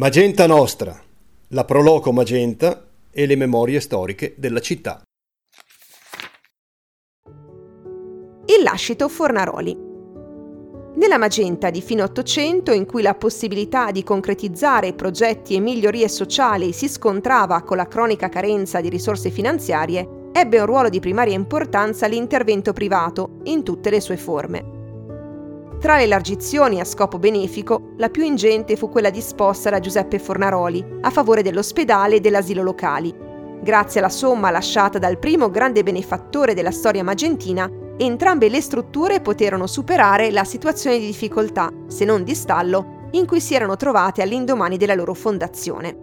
[0.00, 0.98] Magenta Nostra,
[1.48, 5.02] la Proloco Magenta e le memorie storiche della città.
[8.46, 9.76] Il lascito Fornaroli.
[10.94, 16.72] Nella Magenta di fine Ottocento, in cui la possibilità di concretizzare progetti e migliorie sociali
[16.72, 22.06] si scontrava con la cronica carenza di risorse finanziarie, ebbe un ruolo di primaria importanza
[22.06, 24.79] l'intervento privato, in tutte le sue forme.
[25.80, 30.98] Tra le elargizioni a scopo benefico, la più ingente fu quella disposta da Giuseppe Fornaroli
[31.00, 33.14] a favore dell'ospedale e dell'asilo locali.
[33.62, 39.66] Grazie alla somma lasciata dal primo grande benefattore della storia magentina, entrambe le strutture poterono
[39.66, 44.76] superare la situazione di difficoltà, se non di stallo, in cui si erano trovate all'indomani
[44.76, 45.96] della loro fondazione.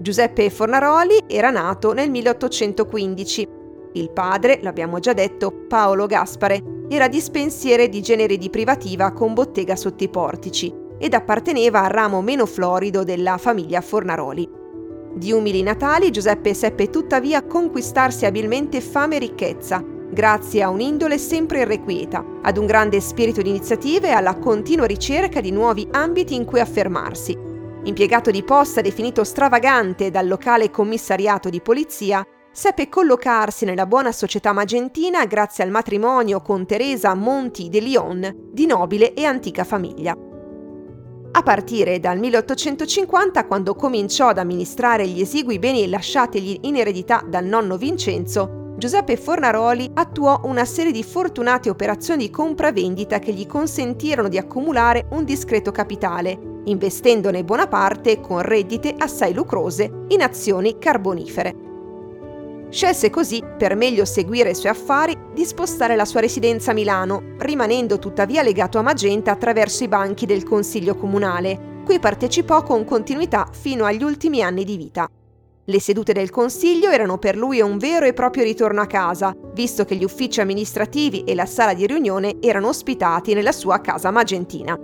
[0.00, 3.48] Giuseppe Fornaroli era nato nel 1815.
[3.92, 9.74] Il padre, l'abbiamo già detto, Paolo Gaspare, era dispensiere di genere di privativa con bottega
[9.74, 14.48] sotto i portici ed apparteneva al ramo meno florido della famiglia Fornaroli.
[15.14, 21.60] Di umili natali Giuseppe seppe tuttavia conquistarsi abilmente fame e ricchezza, grazie a un'indole sempre
[21.60, 26.44] irrequieta, ad un grande spirito di iniziativa e alla continua ricerca di nuovi ambiti in
[26.44, 27.36] cui affermarsi.
[27.84, 34.54] Impiegato di posta definito stravagante dal locale commissariato di polizia, seppe collocarsi nella buona società
[34.54, 40.16] magentina grazie al matrimonio con Teresa Monti de Lyon, di nobile e antica famiglia.
[41.32, 47.44] A partire dal 1850, quando cominciò ad amministrare gli esigui beni lasciategli in eredità dal
[47.44, 54.28] nonno Vincenzo, Giuseppe Fornaroli attuò una serie di fortunate operazioni di compravendita che gli consentirono
[54.28, 61.65] di accumulare un discreto capitale, investendone buona parte con reddite assai lucrose in azioni carbonifere.
[62.68, 67.36] Scelse così, per meglio seguire i suoi affari, di spostare la sua residenza a Milano,
[67.38, 73.48] rimanendo tuttavia legato a Magenta attraverso i banchi del Consiglio Comunale, cui partecipò con continuità
[73.52, 75.08] fino agli ultimi anni di vita.
[75.68, 79.84] Le sedute del Consiglio erano per lui un vero e proprio ritorno a casa, visto
[79.84, 84.78] che gli uffici amministrativi e la sala di riunione erano ospitati nella sua casa magentina.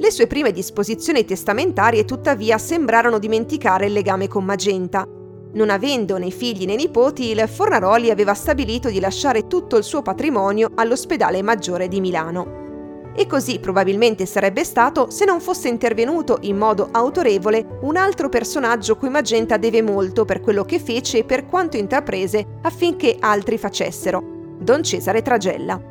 [0.00, 5.06] Le sue prime disposizioni testamentarie tuttavia sembrarono dimenticare il legame con Magenta
[5.52, 10.02] non avendo né figli né nipoti, il Fornaroli aveva stabilito di lasciare tutto il suo
[10.02, 12.66] patrimonio all'ospedale maggiore di Milano.
[13.14, 18.96] E così probabilmente sarebbe stato se non fosse intervenuto in modo autorevole un altro personaggio
[18.96, 24.22] cui Magenta deve molto per quello che fece e per quanto intraprese affinché altri facessero,
[24.60, 25.87] Don Cesare Tragella.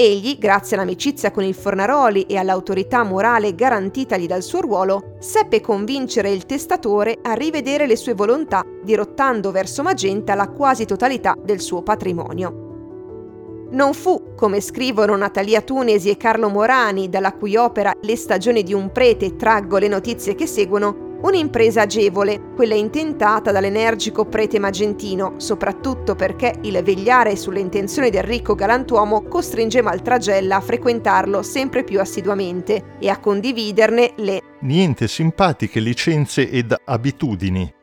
[0.00, 6.30] Egli, grazie all'amicizia con il Fornaroli e all'autorità morale garantitagli dal suo ruolo, seppe convincere
[6.30, 11.82] il testatore a rivedere le sue volontà, dirottando verso Magenta la quasi totalità del suo
[11.82, 13.66] patrimonio.
[13.70, 18.72] Non fu, come scrivono Natalia Tunesi e Carlo Morani, dalla cui opera Le stagioni di
[18.72, 26.14] un prete traggo le notizie che seguono, Un'impresa agevole, quella intentata dall'energico prete magentino, soprattutto
[26.14, 32.96] perché il vegliare sulle intenzioni del ricco galantuomo costringe Maltragella a frequentarlo sempre più assiduamente
[33.00, 37.77] e a condividerne le niente simpatiche licenze ed abitudini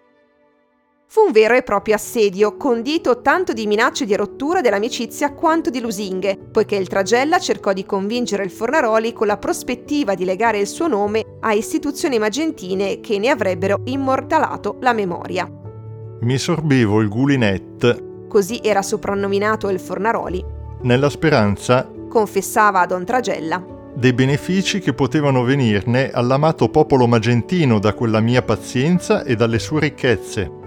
[1.08, 5.80] Fu un vero e proprio assedio, condito tanto di minacce di rottura dell'amicizia quanto di
[5.80, 10.68] lusinghe, poiché il Tragella cercò di convincere il Fornaroli con la prospettiva di legare il
[10.68, 15.50] suo nome a istituzioni magentine che ne avrebbero immortalato la memoria.
[16.22, 18.28] Mi sorbevo il gulinet.
[18.28, 20.44] Così era soprannominato il Fornaroli.
[20.82, 23.64] Nella speranza, confessava a Don Tragella,
[23.94, 29.80] dei benefici che potevano venirne all'amato popolo magentino da quella mia pazienza e dalle sue
[29.80, 30.64] ricchezze.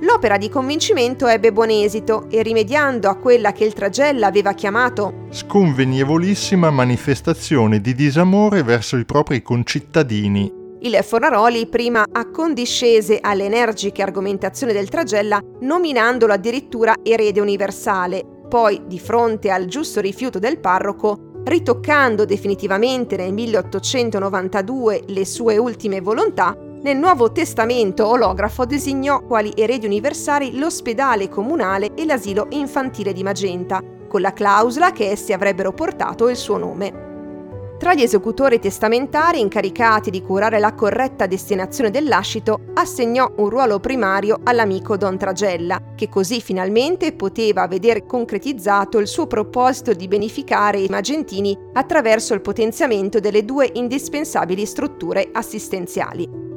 [0.00, 5.24] L'opera di convincimento ebbe buon esito e rimediando a quella che il Tragella aveva chiamato
[5.30, 10.64] sconvenievolissima manifestazione di disamore verso i propri concittadini.
[10.80, 18.98] Il Fornaroli prima accondiscese alle energiche argomentazioni del Tragella, nominandolo addirittura erede universale, poi, di
[18.98, 26.98] fronte al giusto rifiuto del parroco, ritoccando definitivamente nel 1892 le sue ultime volontà, nel
[26.98, 34.20] Nuovo Testamento olografo designò quali eredi universali l'ospedale comunale e l'asilo infantile di Magenta, con
[34.20, 37.74] la clausola che essi avrebbero portato il suo nome.
[37.76, 43.80] Tra gli esecutori testamentari incaricati di curare la corretta destinazione del lascito, assegnò un ruolo
[43.80, 50.78] primario all'amico Don Tragella, che così finalmente poteva veder concretizzato il suo proposito di beneficare
[50.78, 56.54] i magentini attraverso il potenziamento delle due indispensabili strutture assistenziali.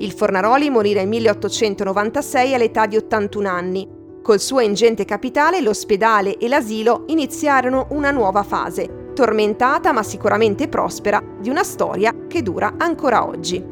[0.00, 3.86] Il Fornaroli morì nel 1896 all'età di 81 anni.
[4.22, 11.22] Col suo ingente capitale l'ospedale e l'asilo iniziarono una nuova fase, tormentata ma sicuramente prospera
[11.38, 13.62] di una storia che dura ancora oggi.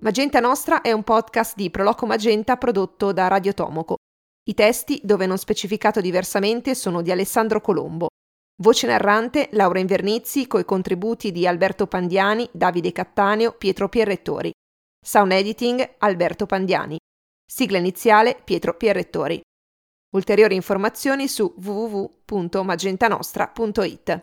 [0.00, 3.96] Magenta Nostra è un podcast di Proloco Magenta prodotto da Radio Tomoco.
[4.44, 8.08] I testi, dove non specificato diversamente, sono di Alessandro Colombo.
[8.60, 14.50] Voce narrante Laura Invernizzi coi contributi di Alberto Pandiani, Davide Cattaneo, Pietro Pierrettori.
[15.00, 16.98] Sound editing Alberto Pandiani.
[17.48, 19.40] Sigla iniziale Pietro Pierrettori.
[20.10, 24.22] Ulteriori informazioni su www.magentanostra.it.